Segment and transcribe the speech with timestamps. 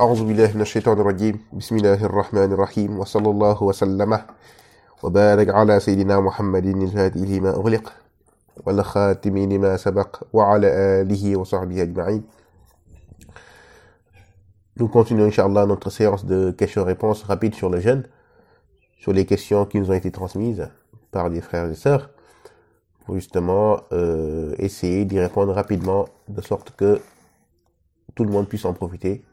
[0.00, 4.18] أعوذ بالله من الشيطان الرجيم بسم الله الرحمن الرحيم وصلى الله وسلم
[5.02, 7.92] وبارك على سيدنا محمد الهادي لما أغلق
[8.66, 10.66] والخاتم لما سبق وعلى
[11.02, 12.22] آله وصحبه أجمعين
[14.76, 18.04] Nous continuons, Inch'Allah, notre séance de questions-réponses rapides sur le jeûne,
[18.98, 20.68] sur les questions qui nous ont été transmises
[21.10, 22.10] par des frères et sœurs,
[23.04, 27.00] pour justement euh, essayer d'y répondre rapidement, de sorte que
[28.14, 29.24] tout le monde puisse en profiter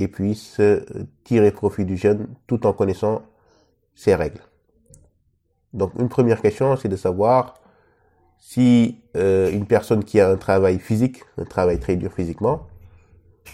[0.00, 0.60] et puisse
[1.24, 3.22] tirer profit du jeûne tout en connaissant
[3.94, 4.40] ses règles.
[5.74, 7.60] Donc une première question, c'est de savoir
[8.38, 12.66] si euh, une personne qui a un travail physique, un travail très dur physiquement,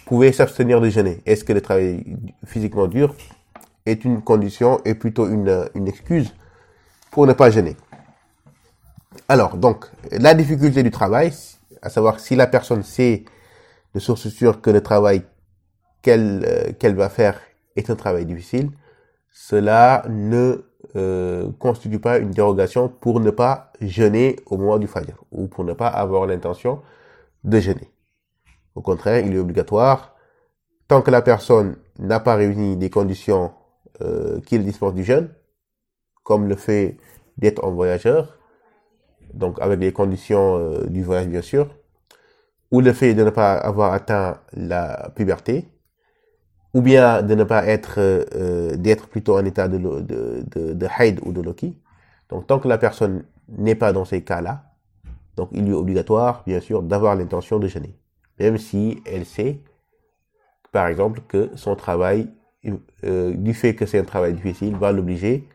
[0.07, 1.21] pouvait s'abstenir de jeûner.
[1.27, 3.15] Est-ce que le travail physiquement dur
[3.85, 6.33] est une condition et plutôt une, une excuse
[7.10, 7.77] pour ne pas jeûner?
[9.29, 11.33] Alors, donc, la difficulté du travail,
[11.83, 13.24] à savoir si la personne sait
[13.95, 15.23] de source sûre que le travail
[16.06, 17.41] qu'elle euh, qu'elle va faire
[17.74, 18.70] est un travail difficile,
[19.33, 25.16] cela ne euh, constitue pas une dérogation pour ne pas jeûner au moment du Fajr
[25.32, 26.80] ou pour ne pas avoir l'intention
[27.43, 27.90] de jeûner.
[28.76, 30.15] Au contraire, il est obligatoire,
[30.87, 33.52] tant que la personne n'a pas réuni des conditions
[34.01, 35.29] euh, qui le dispensent du jeûne,
[36.23, 36.96] comme le fait
[37.37, 38.38] d'être en voyageur,
[39.35, 41.68] donc avec les conditions euh, du voyage bien sûr,
[42.70, 45.68] ou le fait de ne pas avoir atteint la puberté,
[46.77, 51.27] ou bien de ne pas être, euh, d'être plutôt en état de, de, de, de
[51.27, 51.74] ou de loki.
[52.29, 54.63] Donc tant que la personne n'est pas dans ces cas-là,
[55.37, 57.97] donc il lui est obligatoire, bien sûr, d'avoir l'intention de jeûner.
[58.38, 59.59] Même si elle sait,
[60.71, 62.29] par exemple, que son travail,
[63.04, 65.49] euh, du fait que c'est un travail difficile, va l'obliger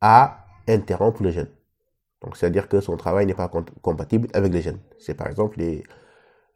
[0.00, 1.50] à interrompre le jeûne.
[2.22, 3.48] Donc c'est-à-dire que son travail n'est pas
[3.82, 4.78] compatible avec le jeûne.
[4.98, 5.84] C'est par exemple les,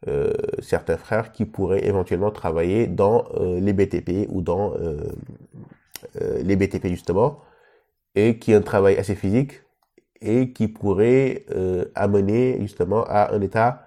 [0.07, 4.97] euh, certains frères qui pourraient éventuellement travailler dans euh, les BTP ou dans euh,
[6.21, 7.39] euh, les BTP justement,
[8.13, 9.63] et qui ont un travail assez physique
[10.21, 11.45] et qui pourrait
[11.93, 13.85] amener justement à un état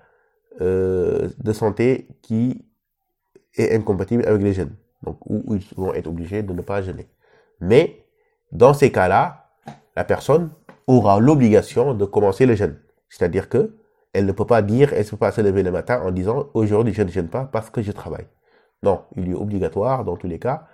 [0.60, 2.64] de santé qui
[3.56, 4.76] est incompatible avec les jeunes.
[5.02, 7.08] Donc où, où ils vont être obligés de ne pas jeûner.
[7.60, 8.04] Mais
[8.52, 9.52] dans ces cas-là,
[9.96, 10.50] la personne
[10.86, 12.78] aura l'obligation de commencer le jeûne.
[13.08, 13.74] C'est-à-dire que
[14.18, 16.48] elle ne peut pas dire, elle ne peut pas se lever le matin en disant
[16.52, 18.26] aujourd'hui je ne jeûne pas parce que je travaille.
[18.82, 20.66] Non, il est obligatoire dans tous les cas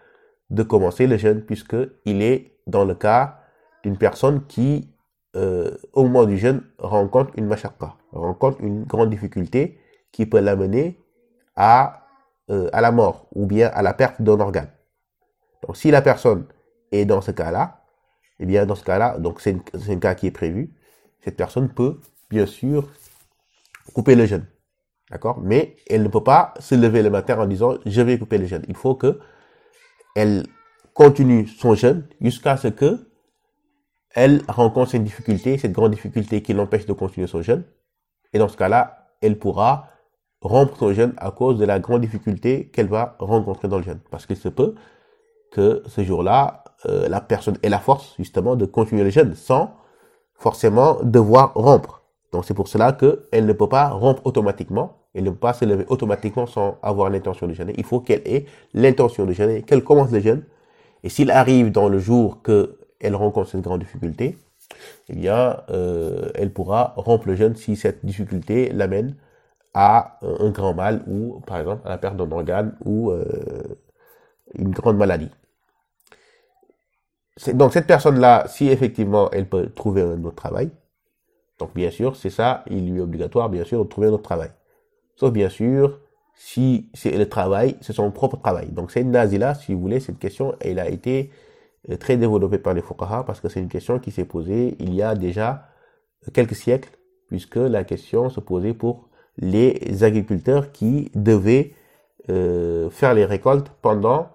[0.48, 3.40] de commencer le jeûne puisque il est dans le cas
[3.82, 4.90] d'une personne qui
[5.36, 9.78] euh, au moment du jeûne rencontre une mashaqqa, rencontre une grande difficulté
[10.10, 10.98] qui peut l'amener
[11.54, 12.06] à
[12.50, 14.70] euh, à la mort ou bien à la perte d'un organe.
[15.66, 16.46] Donc si la personne
[16.92, 17.82] est dans ce cas-là,
[18.38, 19.56] eh bien dans ce cas-là, donc c'est
[19.90, 20.72] un cas qui est prévu,
[21.20, 22.00] cette personne peut
[22.30, 22.88] bien sûr
[23.92, 24.46] couper le jeûne.
[25.10, 25.40] D'accord?
[25.40, 28.46] Mais elle ne peut pas se lever le matin en disant je vais couper le
[28.46, 28.64] jeûne.
[28.68, 29.18] Il faut que
[30.16, 30.46] elle
[30.94, 33.10] continue son jeûne jusqu'à ce que
[34.14, 37.64] elle rencontre cette difficulté, cette grande difficulté qui l'empêche de continuer son jeûne.
[38.32, 39.88] Et dans ce cas-là, elle pourra
[40.40, 44.00] rompre son jeûne à cause de la grande difficulté qu'elle va rencontrer dans le jeûne.
[44.10, 44.76] Parce qu'il se peut
[45.50, 49.74] que ce jour-là, euh, la personne ait la force justement de continuer le jeûne sans
[50.34, 52.03] forcément devoir rompre.
[52.34, 55.64] Donc c'est pour cela qu'elle ne peut pas rompre automatiquement, elle ne peut pas se
[55.64, 57.74] lever automatiquement sans avoir l'intention de jeûner.
[57.78, 60.42] Il faut qu'elle ait l'intention de jeûner, qu'elle commence le jeûne.
[61.04, 64.36] Et s'il arrive dans le jour qu'elle rencontre cette grande difficulté,
[65.10, 69.14] eh bien, euh, elle pourra rompre le jeûne si cette difficulté l'amène
[69.72, 73.22] à un grand mal ou, par exemple, à la perte d'un organe ou euh,
[74.56, 75.30] une grande maladie.
[77.52, 80.72] Donc cette personne-là, si effectivement elle peut trouver un autre travail,
[81.58, 84.22] donc bien sûr, c'est ça, il lui est obligatoire, bien sûr, de trouver un autre
[84.22, 84.50] travail.
[85.16, 86.00] Sauf bien sûr,
[86.34, 88.72] si c'est le travail, c'est son propre travail.
[88.72, 91.30] Donc c'est nazila, si vous voulez, cette question, elle a été
[92.00, 95.02] très développée par les fuqaha parce que c'est une question qui s'est posée il y
[95.02, 95.68] a déjà
[96.32, 96.90] quelques siècles,
[97.28, 101.72] puisque la question se posait pour les agriculteurs qui devaient
[102.30, 104.30] euh, faire les récoltes pendant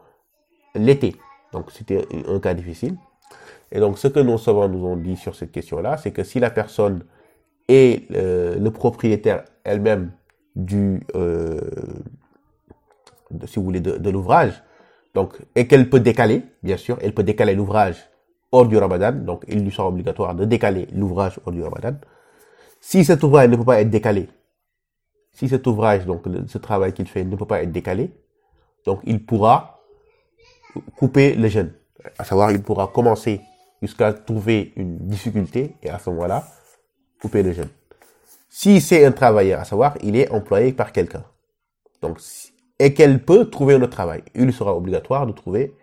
[0.75, 1.15] l'été.
[1.51, 2.97] Donc c'était un cas difficile.
[3.71, 6.39] Et donc ce que nos savants nous ont dit sur cette question-là, c'est que si
[6.39, 7.03] la personne
[7.67, 10.11] est euh, le propriétaire elle-même
[10.55, 11.61] du, euh,
[13.31, 14.63] de, si vous voulez, de, l'ouvrage,
[15.13, 18.09] donc et qu'elle peut décaler, bien sûr, elle peut décaler l'ouvrage
[18.51, 21.95] hors du Ramadan, donc il lui sera obligatoire de décaler l'ouvrage hors du Ramadan.
[22.81, 24.29] Si cet ouvrage ne peut pas être décalé,
[25.33, 28.11] si cet ouvrage, donc ce travail qu'il fait ne peut pas être décalé,
[28.85, 29.81] donc il pourra
[30.97, 31.71] couper le jeûne.
[32.17, 33.41] À savoir, il pourra commencer
[33.81, 36.45] jusqu'à trouver une difficulté et à ce moment-là,
[37.21, 37.69] couper le jeûne.
[38.49, 41.23] Si c'est un travailleur, à savoir, il est employé par quelqu'un.
[42.01, 42.19] Donc,
[42.79, 44.23] et qu'elle peut trouver un autre travail.
[44.35, 45.75] Il sera obligatoire de trouver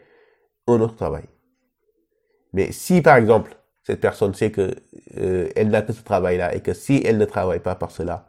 [0.66, 1.24] un autre travail.
[2.52, 4.74] Mais si, par exemple, cette personne sait que
[5.18, 8.26] euh, elle n'a que ce travail-là et que si elle ne travaille pas par cela,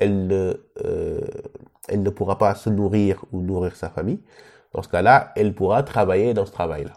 [0.00, 0.54] elle ne,
[0.84, 1.20] euh,
[1.88, 4.20] elle ne pourra pas se nourrir ou nourrir sa famille.
[4.76, 6.92] Dans ce cas-là, elle pourra travailler dans ce travail-là.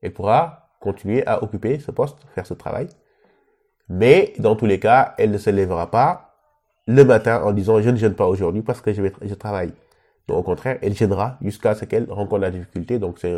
[0.00, 2.88] Elle pourra continuer à occuper ce poste, faire ce travail.
[3.90, 6.34] Mais dans tous les cas, elle ne se lèvera pas
[6.86, 9.74] le matin en disant je ne gêne pas aujourd'hui parce que je, je travaille.
[10.28, 12.98] Donc au contraire, elle gênera jusqu'à ce qu'elle rencontre la difficulté.
[12.98, 13.34] Donc c'est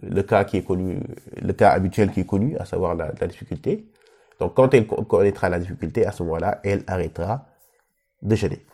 [0.00, 1.00] le, cas qui est connu,
[1.42, 3.90] le cas habituel qui est connu, à savoir la, la difficulté.
[4.38, 7.46] Donc quand elle connaîtra la difficulté, à ce moment-là, elle arrêtera
[8.22, 8.64] de gêner.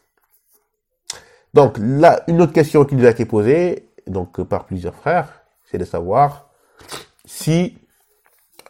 [1.55, 5.79] Donc là, une autre question qui nous a été posée, donc par plusieurs frères, c'est
[5.79, 6.51] de savoir
[7.25, 7.79] si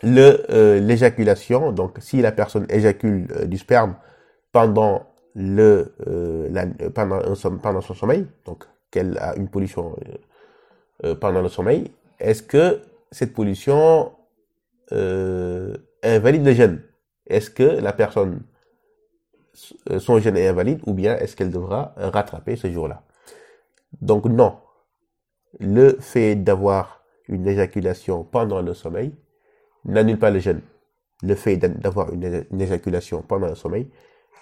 [0.03, 3.97] le euh, l'éjaculation, donc si la personne éjacule euh, du sperme
[4.53, 7.21] pendant le euh, la, pendant,
[7.63, 9.97] pendant son sommeil, donc qu'elle a une pollution
[11.21, 14.13] pendant le sommeil, est-ce que cette pollution
[14.91, 16.83] invalide le gène?
[17.27, 18.43] Est-ce que la personne
[19.55, 23.03] son gène est invalide ou bien est-ce qu'elle devra rattraper ce jour-là
[24.01, 24.59] Donc non,
[25.59, 29.15] le fait d'avoir une éjaculation pendant le sommeil
[29.85, 30.61] n'annule pas le jeûne.
[31.23, 33.91] Le fait d'avoir une, éjaculation pendant le sommeil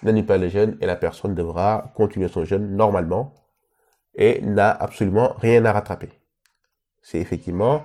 [0.02, 3.34] n'annule pas le jeûne et la personne devra continuer son jeûne normalement
[4.14, 6.08] et n'a absolument rien à rattraper.
[7.02, 7.84] C'est effectivement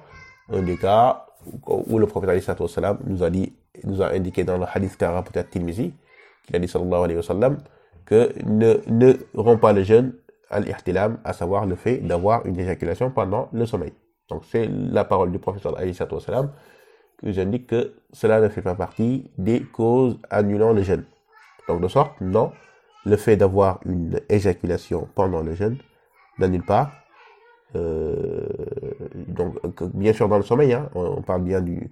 [0.50, 1.26] un des cas
[1.68, 2.50] où le prophète
[3.06, 3.54] nous a dit,
[3.84, 5.94] nous a indiqué dans le hadith qu'a rapporté Tirmizi,
[6.46, 7.58] qu'il a dit sallallahu alayhi wa sallam,
[8.06, 10.14] que ne, ne rompt pas le jeûne
[10.50, 13.94] al-ihtilam, à savoir le fait d'avoir une éjaculation pendant le sommeil.
[14.30, 16.52] Donc c'est la parole du professeur alayhi salam
[17.18, 21.06] que j'indique que cela ne fait pas partie des causes annulant le jeûne.
[21.68, 22.52] Donc de sorte, non,
[23.06, 25.78] le fait d'avoir une éjaculation pendant le jeûne
[26.40, 26.92] n'annule pas.
[27.76, 28.48] Euh,
[29.28, 29.56] donc
[29.96, 31.90] bien sûr dans le sommeil, hein, on, parle bien du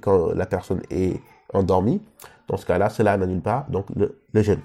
[0.00, 1.20] quand la personne est
[1.52, 2.00] endormie.
[2.48, 4.60] Dans ce cas-là, cela n'annule pas donc le, le jeûne.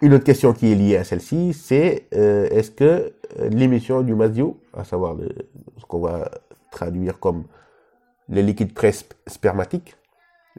[0.00, 4.14] Une autre question qui est liée à celle-ci, c'est euh, est-ce que euh, l'émission du
[4.14, 5.16] mazio, à savoir
[5.76, 6.30] ce qu'on va
[6.70, 7.44] traduire comme
[8.28, 8.72] le liquide
[9.26, 9.96] spermatique,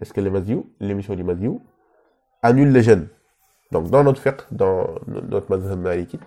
[0.02, 1.62] est-ce que l'émission du mazio,
[2.42, 3.08] annule le jeûne?
[3.72, 6.22] Donc dans notre fait, dans notre mazhab liquide,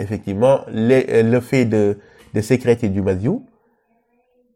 [0.00, 1.98] effectivement, le fait de,
[2.32, 3.44] de sécréter du mazio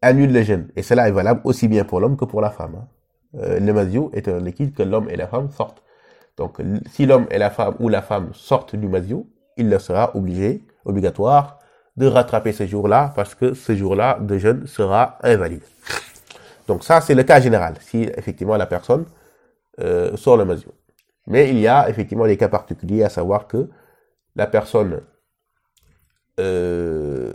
[0.03, 0.69] annule le jeûne.
[0.77, 2.77] Et cela est valable aussi bien pour l'homme que pour la femme.
[2.77, 2.89] Hein.
[3.37, 5.83] Euh, le mazio est un liquide que l'homme et la femme sortent.
[6.37, 6.59] Donc,
[6.93, 10.63] si l'homme et la femme ou la femme sortent du mazio, il leur sera obligé,
[10.85, 11.59] obligatoire,
[11.97, 15.65] de rattraper ce jour-là parce que ce jour-là de jeûne sera invalide.
[16.69, 19.05] Donc ça, c'est le cas général, si effectivement la personne
[19.81, 20.73] euh, sort le mazio.
[21.27, 23.69] Mais il y a effectivement des cas particuliers, à savoir que
[24.37, 25.01] la personne
[26.39, 27.33] euh,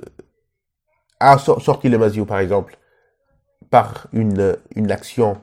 [1.24, 2.78] a sorti le mazio, par exemple,
[3.70, 5.38] par une, une action,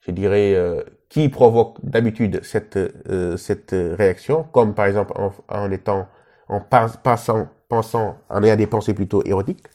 [0.00, 5.12] je dirais, euh, qui provoque d'habitude cette, euh, cette réaction, comme par exemple
[5.48, 6.08] en, étant,
[6.48, 9.66] en passant, pensant, en ayant des pensées plutôt érotiques,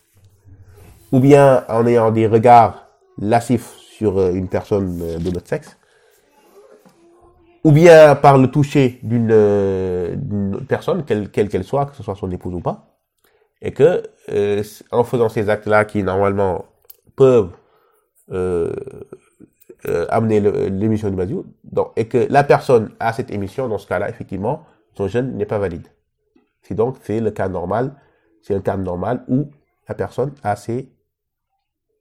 [1.12, 2.88] ou bien en ayant des regards
[3.20, 5.78] lascifs sur euh, une personne de notre sexe,
[7.64, 12.54] ou bien par le toucher d'une personne, quelle qu'elle soit, que ce soit son épouse
[12.54, 12.97] ou pas,
[13.62, 14.04] et que
[14.92, 16.66] en faisant ces actes-là qui normalement
[17.16, 17.52] peuvent
[19.86, 23.88] euh, amener l'émission du Maziou, donc, et que la personne a cette émission, dans ce
[23.88, 24.66] cas-là, effectivement,
[24.96, 25.88] son jeûne n'est pas valide.
[26.64, 27.96] C'est donc, c'est le cas normal,
[28.42, 29.50] c'est un cas normal où
[29.88, 30.90] la personne a ses,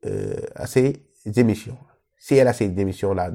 [0.06, 1.02] euh, a ses
[1.36, 1.76] émissions.
[2.18, 3.30] Si elle a ces émissions-là,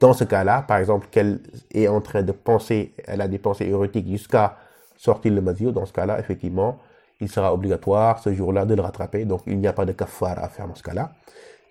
[0.00, 1.40] dans ce cas-là, par exemple, qu'elle
[1.72, 4.58] est en train de penser, elle a des pensées érotiques jusqu'à
[4.96, 6.80] sortir le mazio, dans ce cas-là, effectivement,
[7.20, 9.24] il sera obligatoire ce jour-là de le rattraper.
[9.24, 11.12] Donc, il n'y a pas de kafar à faire dans ce cas-là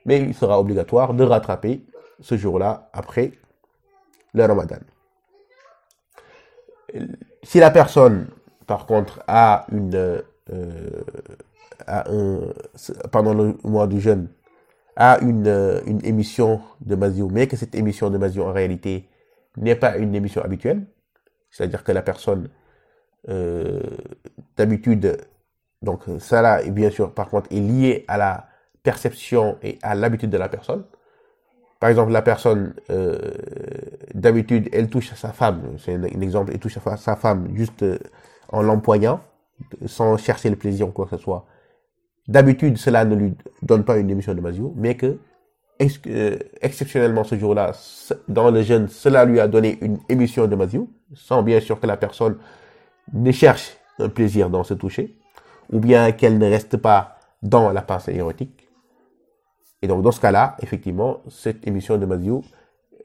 [0.06, 1.86] mais il sera obligatoire de rattraper
[2.20, 3.32] ce jour-là après
[4.34, 4.78] le ramadan.
[7.44, 8.28] Si la personne,
[8.68, 11.02] par contre, a une, euh,
[11.88, 12.40] a un,
[13.12, 14.30] pendant le mois du jeûne,
[14.96, 19.10] a une, une émission de Mazio, mais que cette émission de Mazio en réalité
[19.58, 20.86] n'est pas une émission habituelle,
[21.50, 22.50] c'est-à-dire que la personne,
[23.30, 23.82] euh,
[24.56, 25.18] d'habitude,
[25.84, 28.48] donc ça là, bien sûr, par contre, est lié à la
[28.82, 30.84] perception et à l'habitude de la personne.
[31.80, 33.18] Par exemple, la personne, euh,
[34.14, 38.00] d'habitude, elle touche sa femme, c'est un, exemple, elle touche sa femme juste euh,
[38.50, 39.20] en l'empoignant,
[39.86, 41.46] sans chercher le plaisir ou quoi que ce soit.
[42.30, 45.18] D'habitude, cela ne lui donne pas une émission de Mazio, mais que,
[46.08, 47.74] euh, exceptionnellement ce jour-là,
[48.30, 51.88] dans le jeûne, cela lui a donné une émission de Mazio, sans bien sûr que
[51.88, 52.38] la personne
[53.12, 55.18] ne cherche un plaisir dans se toucher,
[55.74, 58.70] ou bien qu'elle ne reste pas dans la pensée érotique.
[59.82, 62.44] Et donc, dans ce cas-là, effectivement, cette émission de Maziou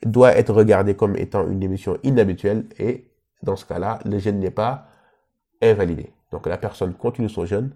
[0.04, 3.10] doit être regardée comme étant une émission inhabituelle et
[3.42, 4.86] dans ce cas-là, le jeûne n'est pas
[5.60, 6.12] invalidé.
[6.30, 7.72] Donc, la personne continue son jeûne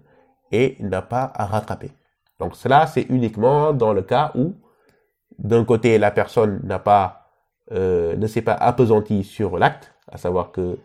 [0.51, 1.91] et n'a pas à rattraper.
[2.39, 4.53] Donc, cela, c'est uniquement dans le cas où,
[5.39, 7.31] d'un côté, la personne n'a pas,
[7.71, 10.77] euh, ne s'est pas appesantie sur l'acte, à savoir que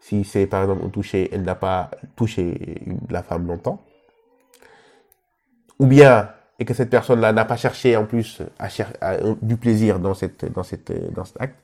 [0.00, 3.82] si c'est par exemple un toucher, elle n'a pas touché la femme longtemps.
[5.78, 8.92] Ou bien, et que cette personne-là n'a pas cherché en plus chercher
[9.42, 11.56] du plaisir dans, cette, dans, cette, dans cet acte.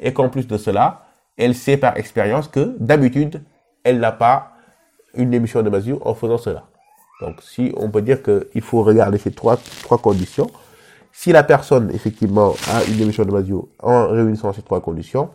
[0.00, 3.42] Et qu'en plus de cela, elle sait par expérience que d'habitude,
[3.84, 4.52] elle n'a pas
[5.14, 6.64] une émission de mesure en faisant cela.
[7.20, 10.50] Donc, si on peut dire qu'il faut regarder ces trois, trois conditions,
[11.12, 15.30] si la personne effectivement a une émission de mesure en réunissant ces trois conditions,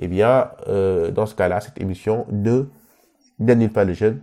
[0.00, 2.64] eh bien, euh, dans ce cas-là, cette émission ne
[3.38, 4.22] n'annule pas le jeûne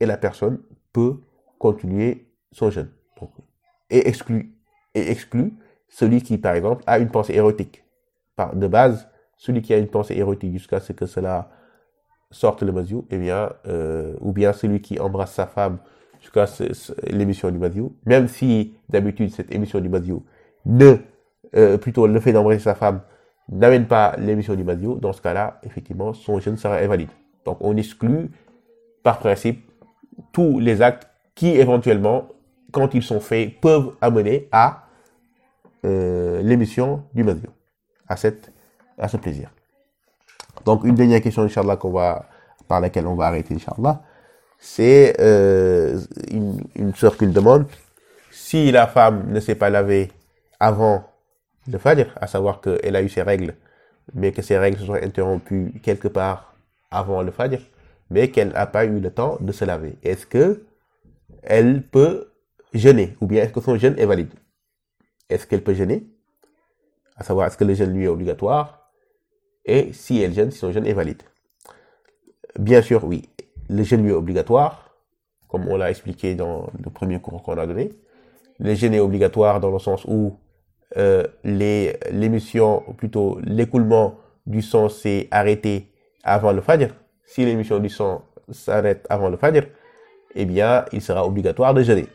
[0.00, 0.60] et la personne
[0.92, 1.20] peut
[1.58, 2.90] continuer son jeûne.
[3.90, 4.54] et exclut,
[4.94, 5.54] et exclut
[5.88, 7.84] celui qui, par exemple, a une pensée érotique.
[8.34, 11.48] Par, de base, celui qui a une pensée érotique jusqu'à ce que cela
[12.32, 15.78] sorte le maziou, eh bien, euh, ou bien celui qui embrasse sa femme
[16.20, 16.46] jusqu'à
[17.06, 20.24] l'émission du maziou, même si d'habitude cette émission du maziou
[20.66, 20.96] ne,
[21.54, 23.02] euh, plutôt le fait d'embrasser sa femme
[23.48, 27.10] n'amène pas l'émission du maziou, dans ce cas-là, effectivement, son jeûne sera invalide.
[27.44, 28.30] Donc on exclut
[29.02, 29.70] par principe
[30.32, 32.28] tous les actes qui éventuellement,
[32.72, 34.84] quand ils sont faits, peuvent amener à
[35.84, 37.50] euh, l'émission du maziou,
[38.08, 38.52] à, cette,
[38.98, 39.50] à ce plaisir.
[40.64, 44.02] Donc une dernière question, Inch'Allah, qu'on par laquelle on va arrêter, Inch'Allah,
[44.58, 47.66] c'est euh, une, une soeur qui demande
[48.30, 50.10] si la femme ne s'est pas lavée
[50.58, 51.04] avant
[51.66, 53.54] le Fajr, à savoir qu'elle a eu ses règles,
[54.12, 56.54] mais que ses règles se sont interrompues quelque part
[56.90, 57.60] avant le Fajr,
[58.10, 59.98] mais qu'elle n'a pas eu le temps de se laver.
[60.02, 60.64] Est-ce que
[61.42, 62.30] elle peut
[62.72, 64.32] jeûner ou bien est-ce que son jeûne est valide?
[65.28, 66.06] Est-ce qu'elle peut jeûner?
[67.16, 68.90] À savoir, est-ce que le jeûne lui est obligatoire?
[69.64, 71.22] Et si elle jeûne, si son jeûne est valide?
[72.58, 73.28] Bien sûr, oui.
[73.68, 74.96] Le jeûne lui est obligatoire,
[75.48, 77.90] comme on l'a expliqué dans le premier cours qu'on a donné.
[78.58, 80.38] Le jeûne est obligatoire dans le sens où
[80.96, 85.88] euh, l'émission, ou plutôt l'écoulement du sang s'est arrêté
[86.22, 86.88] avant le Fajr,
[87.24, 89.64] si l'émission du sang s'arrête avant le Fajr,
[90.34, 92.06] eh bien, il sera obligatoire de jeûner.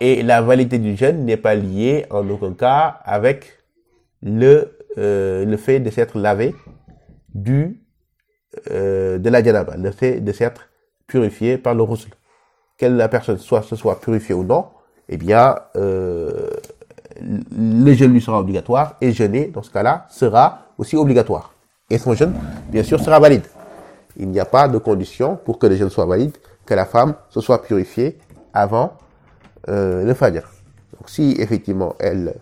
[0.00, 3.58] Et la validité du jeûne n'est pas liée en aucun cas avec
[4.22, 6.54] le, euh, le fait de s'être lavé
[7.34, 7.80] du,
[8.70, 10.68] euh, de la janaba, le fait de s'être
[11.06, 12.12] purifié par le roussel.
[12.76, 14.66] Quelle la personne soit, se soit purifiée ou non,
[15.08, 16.50] eh bien, euh,
[17.20, 21.52] le jeûne lui sera obligatoire et jeûner, dans ce cas-là, sera aussi obligatoire.
[21.90, 22.34] Et son jeûne,
[22.68, 23.44] bien sûr, sera valide.
[24.16, 27.14] Il n'y a pas de condition pour que le jeûne soit valide, que la femme
[27.28, 28.18] se soit purifiée
[28.52, 28.94] avant
[29.68, 30.42] euh, le Fajr.
[30.98, 32.34] Donc si effectivement elle,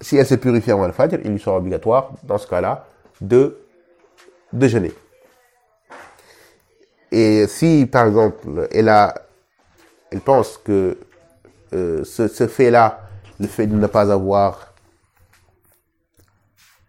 [0.00, 2.86] si elle se purifie avant le Fajr, il lui sera obligatoire, dans ce cas-là,
[3.20, 3.58] de,
[4.52, 4.92] de jeûner.
[7.12, 9.14] Et si, par exemple, elle a,
[10.12, 10.96] elle pense que
[11.72, 13.00] euh, ce, ce fait-là,
[13.38, 14.74] le fait de ne pas avoir,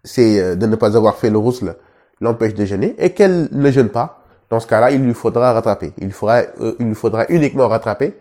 [0.04, 1.76] c'est euh, de ne pas avoir fait le rousle,
[2.20, 5.92] l'empêche de jeûner, et qu'elle ne jeûne pas, dans ce cas-là, il lui faudra rattraper.
[5.98, 8.14] Il, faudra, euh, il lui faudra uniquement rattraper,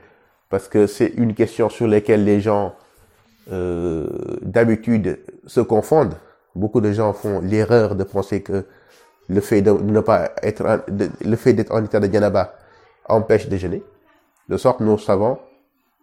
[0.49, 2.73] parce que c'est une question sur laquelle les gens,
[3.51, 4.07] euh,
[4.41, 6.15] d'habitude, se confondent.
[6.55, 8.65] Beaucoup de gens font l'erreur de penser que
[9.27, 12.53] le fait de ne pas être, le fait d'être en état de janaba
[13.07, 13.83] empêche de jeûner.
[14.49, 15.37] De sorte, nous savons